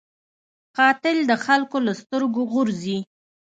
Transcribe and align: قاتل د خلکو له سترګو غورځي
قاتل 0.77 1.17
د 1.29 1.31
خلکو 1.45 1.77
له 1.85 1.93
سترګو 2.01 2.41
غورځي 2.51 2.97